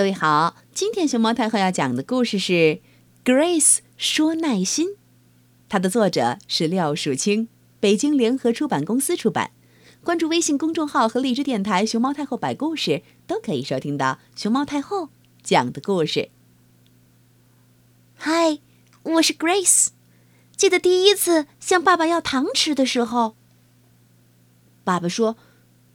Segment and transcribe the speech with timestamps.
[0.00, 2.52] 各位好，今天熊猫太后要讲的故事是
[3.22, 4.88] 《Grace 说耐心》，
[5.68, 7.48] 它的作者是廖树清，
[7.80, 9.50] 北京联合出版公司出版。
[10.02, 15.10] 关注微信公众号和荔枝电台“熊猫太后摆故事”，都可以收听到熊猫太后
[15.42, 16.30] 讲的故事。
[18.14, 18.58] 嗨，
[19.02, 19.88] 我是 Grace。
[20.56, 23.36] 记得第一次向爸爸要糖吃的时候，
[24.82, 25.36] 爸爸说：“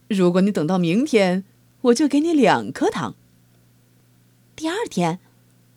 [0.06, 1.42] 如果你等到明天，
[1.80, 3.16] 我就给你两颗糖。”
[4.56, 5.20] 第二天，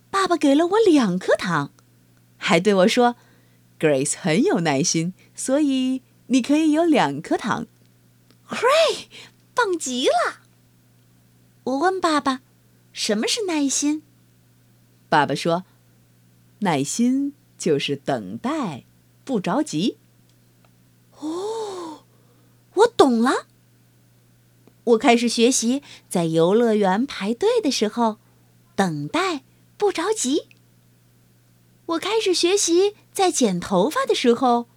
[0.09, 1.73] 爸爸给了我两颗糖，
[2.37, 3.17] 还对我说
[3.77, 7.67] ：“Grace 很有耐心，所以你可以有两颗糖。”
[8.47, 9.07] Hooray！
[9.53, 10.39] 棒极了！
[11.65, 12.41] 我问爸爸
[12.93, 14.01] ：“什么是耐心？”
[15.09, 15.65] 爸爸说
[16.59, 18.85] ：“耐心就是等待，
[19.25, 19.97] 不着急。”
[21.19, 22.05] 哦，
[22.75, 23.45] 我懂了。
[24.85, 28.19] 我开始学习在游乐园排队的时候。
[28.79, 29.43] 等待
[29.75, 30.47] 不着急。
[31.85, 34.67] 我开始学习在剪头发的时候，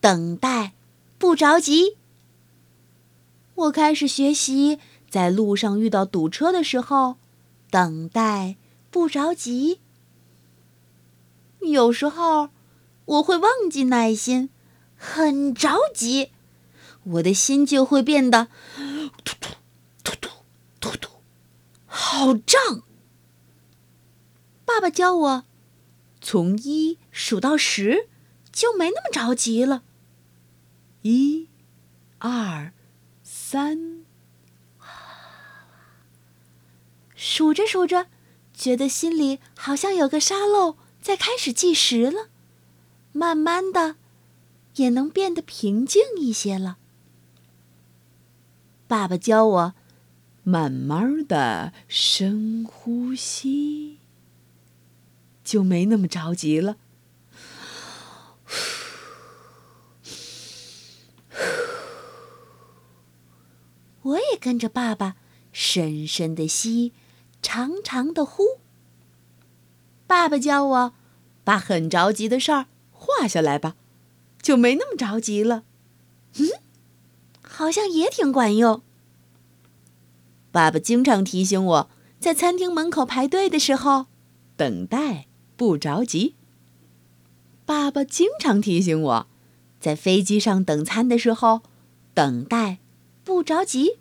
[0.00, 0.74] 等待
[1.18, 1.96] 不着急。
[3.56, 4.78] 我开始学习
[5.10, 7.16] 在路上遇到堵车的时候，
[7.68, 8.56] 等待
[8.92, 9.80] 不着急。
[11.58, 12.50] 有时候
[13.06, 14.50] 我会忘记耐心，
[14.96, 16.30] 很着急，
[17.02, 18.46] 我的心就会变得
[19.24, 19.50] 突突
[20.04, 20.30] 突突
[20.78, 21.10] 突突，
[21.86, 22.84] 好胀。
[24.68, 25.44] 爸爸教我，
[26.20, 28.06] 从一数到十，
[28.52, 29.82] 就没那么着急了。
[31.00, 31.48] 一、
[32.18, 32.74] 二、
[33.22, 34.04] 三，
[37.16, 38.08] 数着数着，
[38.52, 42.28] 觉得心里好像有个沙漏在开始计时了。
[43.12, 43.96] 慢慢的，
[44.76, 46.76] 也能变得平静一些了。
[48.86, 49.74] 爸爸教我，
[50.42, 53.97] 慢慢的深呼吸。
[55.48, 56.76] 就没那么着急了。
[64.02, 65.16] 我也跟着爸爸
[65.50, 66.92] 深深的吸，
[67.40, 68.58] 长长的呼。
[70.06, 70.92] 爸爸教我
[71.44, 73.74] 把很着急的事儿画下来吧，
[74.42, 75.64] 就没那么着急了。
[76.34, 76.46] 嗯，
[77.40, 78.82] 好像也挺管用。
[80.52, 81.90] 爸爸经常提醒我
[82.20, 84.08] 在餐厅门口排队的时候
[84.54, 85.27] 等待。
[85.58, 86.34] 不着急。
[87.66, 89.26] 爸爸经常提醒我，
[89.78, 91.60] 在飞机上等餐的时候，
[92.14, 92.78] 等待
[93.24, 93.98] 不着急。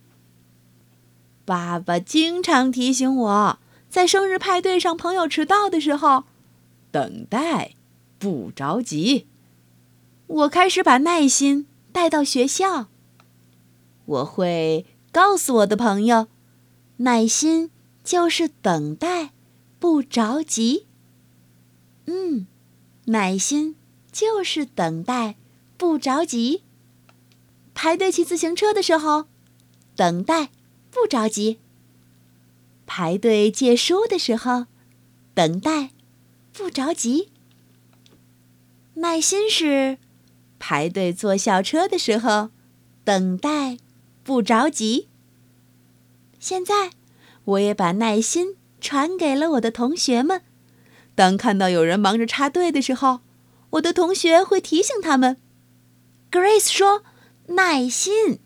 [1.44, 3.60] 爸爸经常提醒我
[3.90, 6.26] 在生日派对上朋友迟到的时候，
[6.92, 7.74] 等待
[8.20, 9.26] 不着急。
[10.28, 12.88] 我开始把耐心带到学校。
[14.06, 16.28] 我会告诉我的朋友，
[16.98, 17.72] 耐心
[18.04, 19.32] 就是等待
[19.80, 20.87] 不着急。
[22.08, 22.48] 嗯，
[23.06, 23.76] 耐心
[24.12, 25.36] 就是等待，
[25.78, 26.64] 不着急。
[27.74, 29.26] 排队骑自行车的时候，
[29.96, 30.50] 等待
[30.90, 31.60] 不着急。
[32.86, 34.66] 排队借书的时候，
[35.34, 35.92] 等待
[36.54, 37.30] 不着急。
[38.96, 40.00] 耐心是
[40.58, 42.50] 排队坐校车的时候，
[43.04, 43.78] 等待
[44.24, 45.08] 不着急。
[46.40, 46.92] 现在，
[47.44, 50.42] 我也把耐心传给了我的同学们。
[51.18, 53.22] 当看到有人忙着插队的时候，
[53.72, 55.38] 我的同学会提醒他们。
[56.30, 57.02] Grace 说
[57.58, 58.40] ：“耐心。”